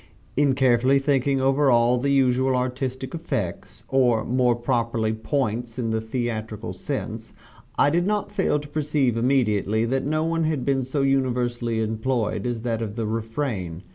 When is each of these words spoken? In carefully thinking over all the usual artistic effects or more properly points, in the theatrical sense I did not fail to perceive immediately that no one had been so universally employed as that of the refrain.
In 0.35 0.55
carefully 0.55 0.97
thinking 0.97 1.41
over 1.41 1.69
all 1.69 1.99
the 1.99 2.09
usual 2.11 2.55
artistic 2.55 3.13
effects 3.13 3.83
or 3.87 4.25
more 4.25 4.55
properly 4.55 5.13
points, 5.13 5.77
in 5.77 5.91
the 5.91 6.01
theatrical 6.01 6.73
sense 6.73 7.33
I 7.77 7.91
did 7.91 8.07
not 8.07 8.31
fail 8.31 8.57
to 8.57 8.67
perceive 8.67 9.15
immediately 9.15 9.85
that 9.85 10.03
no 10.03 10.23
one 10.23 10.45
had 10.45 10.65
been 10.65 10.81
so 10.83 11.03
universally 11.03 11.81
employed 11.83 12.47
as 12.47 12.63
that 12.63 12.81
of 12.81 12.95
the 12.95 13.05
refrain. 13.05 13.83